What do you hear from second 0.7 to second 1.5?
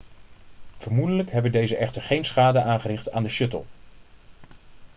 vermoedelijk